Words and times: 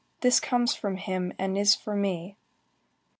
This 0.21 0.39
comes 0.39 0.73
from 0.75 0.97
him, 0.97 1.31
and 1.37 1.55
is 1.59 1.75
for 1.75 1.95
me!" 1.95 2.35